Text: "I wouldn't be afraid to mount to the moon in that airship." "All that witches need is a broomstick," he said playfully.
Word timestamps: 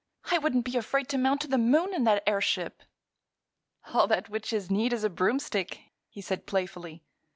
"I 0.31 0.39
wouldn't 0.39 0.65
be 0.65 0.77
afraid 0.77 1.09
to 1.09 1.19
mount 1.19 1.41
to 1.41 1.47
the 1.47 1.59
moon 1.59 1.93
in 1.93 2.05
that 2.05 2.23
airship." 2.25 2.81
"All 3.93 4.07
that 4.07 4.29
witches 4.29 4.71
need 4.71 4.93
is 4.93 5.03
a 5.03 5.11
broomstick," 5.11 5.79
he 6.09 6.21
said 6.21 6.47
playfully. 6.47 7.03